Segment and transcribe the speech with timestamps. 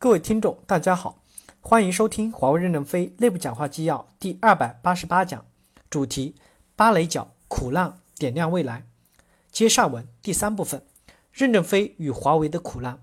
[0.00, 1.24] 各位听众，大家好，
[1.60, 5.44] 欢迎收听华为任正非内部讲话纪要第二百八十八讲，
[5.90, 6.36] 主题：
[6.76, 8.86] 芭蕾脚苦难点亮未来。
[9.50, 10.86] 接上文第三部分，
[11.32, 13.02] 任正非与华为的苦难。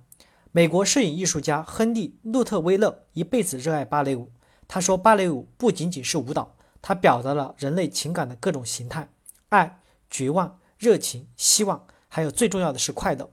[0.53, 4.31] 美国摄影艺术家亨利·路特威勒一辈子热爱芭蕾舞。
[4.65, 9.09] 他说，芭蕾舞不仅仅是舞蹈，它表达了人类情感的各种形态：
[9.49, 13.29] 爱、绝望、热情、希望，还有最重要的是快乐。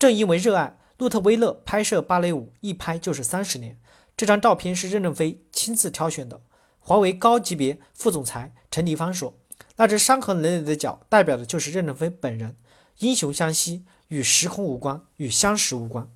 [0.00, 0.76] 正因为热爱。
[0.98, 3.78] 路特威勒拍摄芭蕾舞一拍就是三十年。
[4.16, 6.40] 这张照片是任正非亲自挑选的。
[6.78, 9.34] 华为高级别副总裁陈立芳说
[9.76, 12.56] ：“那只伤痕累累的脚，代表的就是任正非本人。
[12.98, 16.08] 英雄相惜，与时空无关，与相识无关。”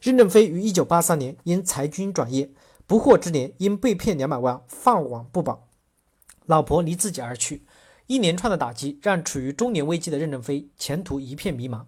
[0.00, 2.50] 任正非于一九八三年因裁军转业，
[2.86, 5.68] 不惑之年因被骗两百万，放网不保，
[6.46, 7.66] 老婆离自己而去。
[8.06, 11.84] 一连串的打击让处于中年危机的任正非前途一片迷茫。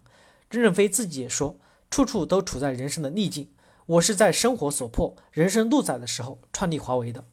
[0.50, 1.56] 任正非自己也说。
[1.90, 3.50] 处处都处在人生的逆境，
[3.86, 7.24] 我是在生活所迫、人生路窄的时候创立华为的。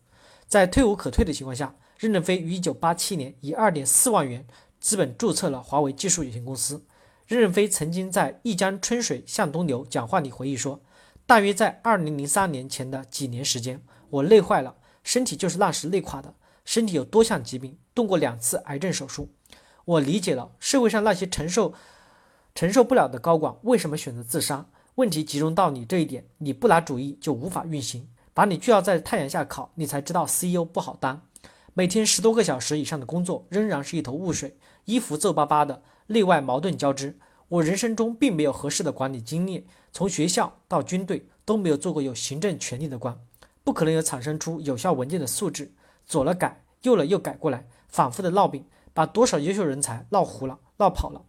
[0.48, 4.46] 在退无可退的情况下，任正非于一九八七年以二点四万元
[4.79, 6.85] 资本注册了华为技术有限公司。
[7.27, 10.82] 任正非曾经在“一江春水向东流”讲话里回忆说
[11.26, 16.34] ：“大约在二零零三年前的几年时间，我累坏了，身体就是那时累垮的。
[16.63, 19.34] 身体有多项疾病，动过两次癌症手术。
[19.84, 21.74] 我理解了社会上那些承受。”
[22.55, 24.65] 承受不了的高管为什么选择自杀？
[24.95, 28.07] 问题集中到你这一点，你不拿主意就无法运行。
[28.34, 31.21] 把你就要在太阳下烤，你才知道 CEO 不好当。
[31.73, 37.20] 每天十多个小时以上的工作，仍然是一头雾水，衣服皱巴巴的，内外矛盾交织。
[37.49, 43.20] 我人生中并没有合适的管理经验，从学校到军队都没有做过有行政权力的官，
[43.65, 45.73] 不可能有产生出有效文件的素质。
[46.05, 51.21] 左了改，右了又改过来，反复的闹病，把多少优秀人才闹糊了，闹跑了。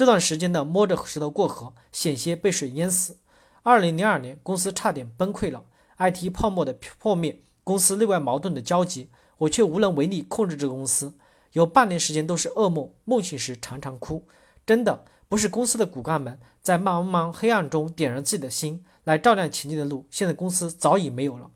[0.00, 3.18] 这段时间的摸着石头过河，险些被水淹死。
[3.62, 5.66] 二零零二年，公司差点崩溃了
[5.98, 11.12] ，IT 泡沫的破灭，公司内外矛盾的交集，我却无能为力控制这个公司。
[11.52, 14.26] 有半年时间都是噩梦，梦醒时常常哭。
[14.64, 20.06] 真的不是公司的骨干们在茫茫黑暗中点燃自己的心，来照亮前进的路。
[20.10, 21.50] 现在公司早已没有了。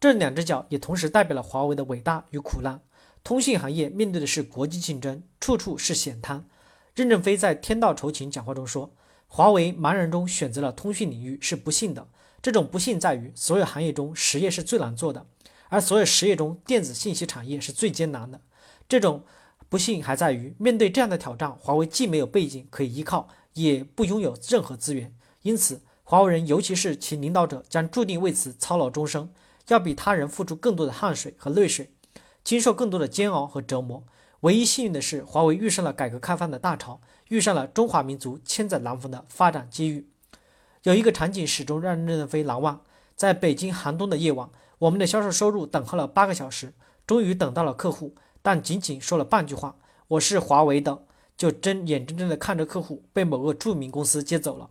[0.00, 2.80] 这两只脚也同时代表了华为的伟大与苦难。
[3.22, 6.46] 通信行业面对的是国际竞争，处处是险滩。
[6.94, 8.92] 任正非在天道酬勤讲话中说
[9.26, 12.06] ：“华为茫然中选择了通讯领域是不幸的。
[12.40, 15.26] 这种不幸在于，所有行业中实业是最难做的，
[15.68, 18.40] 而所有实业中电子信息产业是最艰难的。
[18.88, 19.24] 这种
[19.68, 25.12] 不幸还在于，面对这样的挑战，华为既没有背景可以依靠，也不拥有任何资源。
[25.42, 29.32] 因此，华为人，尤其是其领导者，将注定为此操劳终生，
[29.66, 31.90] 要比他人付出更多的汗水和泪水，
[32.44, 34.04] 经受更多的煎熬和折磨。”
[34.44, 40.06] 唯一幸运的是，华为遇上了改革开放的大潮，遇上了中华民族千载难逢的发展机遇。
[40.82, 42.82] 有一个场景始终让任正非难忘：
[43.16, 44.50] 在北京寒冬的夜晚，
[44.80, 46.74] 我们的销售收入等候了八个小时，
[47.06, 49.76] 终于等到了客户，但仅仅说了半句话
[50.08, 51.04] “我是华为的”，
[51.38, 54.68] 就睁眼睁睁地看着客户被某个著名公司接走了。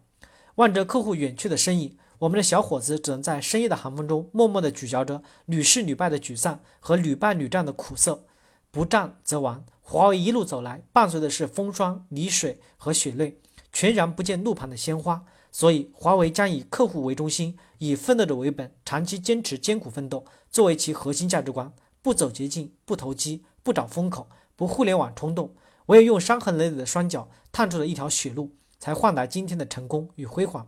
[0.55, 8.25] 望着客户远去的身影，我们的小伙子只能在深夜的寒风中，默默地咀嚼着屡试屡败的沮丧和屡败屡战的苦涩。
[8.73, 9.63] 不战则亡。
[9.83, 13.39] 华为一路走来，伴随的是风霜、泥水和血泪，
[13.71, 15.25] 全然不见路旁的鲜花。
[15.51, 25.53] 所以，华为将以客户为中心，以奋斗者为本，长期坚持艰苦奋斗作为其核心价值观，不走捷径，不投机，不找风口，不互联网冲动，
[25.85, 30.67] 唯有用伤痕累累的双脚探出了一条血路，才换来今天的成功与辉煌。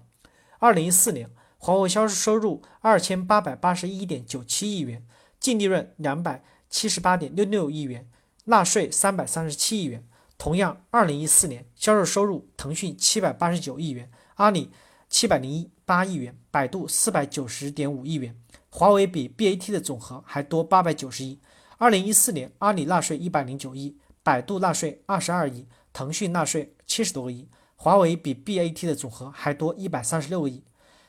[0.60, 5.04] 二零一四年，华为销售收入二千八百八十一点九七亿元，
[5.40, 6.44] 净利润两百。
[6.70, 8.10] 七十八点六六亿元，
[8.46, 10.08] 纳税三百三十七亿元。
[10.38, 14.70] 同样，二零一四年销售收入，腾讯七百八十九亿元，阿里
[15.08, 18.36] 七百零八亿元，百度四百九十点五亿元，
[18.70, 21.40] 华为比 BAT 的总和还多八百九十亿。
[21.78, 27.48] 二零一四年，阿里纳税一百零九亿，百度纳税二十二亿，腾讯纳税七十多个亿，
[27.78, 30.64] 华为比 BAT 的总和还多一百三十六个亿。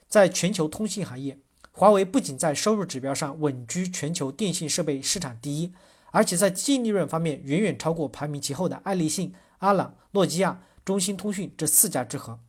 [0.09, 1.37] 在全球通信行业。
[1.79, 5.75] 华为不仅在收入指标上稳居全球电信设备市场第一，
[6.11, 12.41] 而且在净利润方面远远超过排名其后的爱立信、阿朗、诺基亚、中兴通讯这四家之和。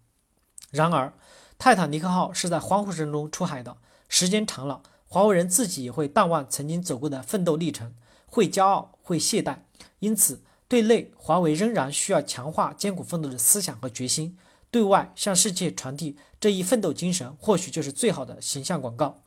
[0.71, 1.11] 然而，
[1.59, 3.75] 泰坦尼克号是在欢呼声中出海的，
[4.07, 7.93] 时间长了，华为人自己也会淡忘曾经走过的奋斗历程，
[8.27, 9.57] 会骄傲，会懈怠。
[9.99, 14.37] 因此，对内，华为仍然需要强化艰苦奋斗的思想和决心。
[14.77, 19.23] 对外向世界传递这一奋斗精神，或许就是最好的形象广告。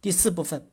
[0.00, 0.68] 第四部分，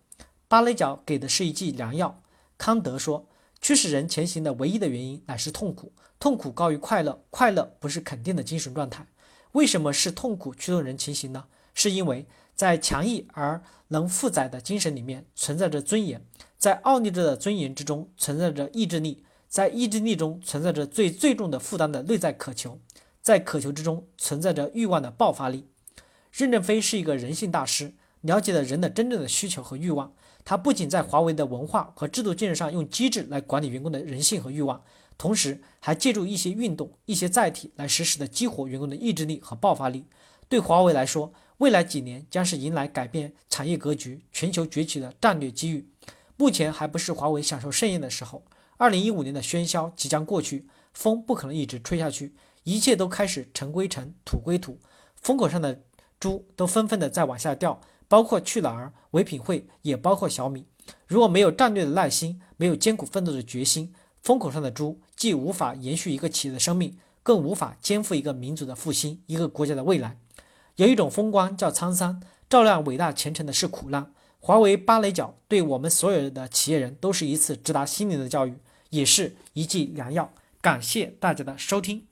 [0.48, 2.22] 芭蕾脚给的是一剂良药。
[2.56, 3.28] 康德说，
[3.60, 9.08] 驱使人前行的唯一的原因乃是痛苦，痛苦高于快乐，快乐不是肯定的精神状态。
[9.54, 11.46] 为什么是痛苦驱动人前行呢？
[11.74, 16.24] 是因为在强毅而能负载的精神里面存在着尊严，
[16.60, 22.80] 在奥利着的尊严之中存在着意志力，在意志力中存在着最最重的负担的内在渴求，
[23.22, 25.68] 在渴求之中存在着欲望的爆发力。
[26.32, 30.14] 任正非是一个人性大师，了解了人的真正的需求和欲望。
[30.44, 34.84] 他不仅在华为的文化和制度建设上用机制来管理员工的人性和欲望，
[35.18, 40.06] 同时还借助一些运动、一些载体来实时的激活员工的意志力和爆发力。
[40.50, 45.88] 对华为来说，未来几年将是迎来改变产业格局、全球崛起的战略机遇。
[46.38, 48.44] 目前还不是华为享受盛宴的时候。
[48.78, 54.80] 二零一五年的喧嚣即将过去，风不可能一直吹下去，一切都开始尘归尘，土归土，
[55.16, 55.82] 风口上的
[56.20, 60.66] 猪都纷纷的在往下掉，包括去哪儿、唯品会，也包括小米。
[61.08, 70.18] 如果没有战略的耐心，没有艰苦奋斗的决心，风口上的猪既无法延续一个企业的生命，更无法肩负一个民族的复兴、一个国家的未来。
[70.76, 74.14] 有一种风光叫沧桑，照亮伟大前程的是苦难。
[74.40, 78.56] 华为芭蕾脚对我们所有的企业人都是一次直达心灵的教育，
[78.90, 80.34] 也是一剂良药。
[80.62, 82.11] 感谢大家的收听。